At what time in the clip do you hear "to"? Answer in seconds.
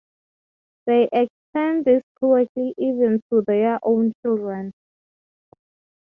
3.29-3.43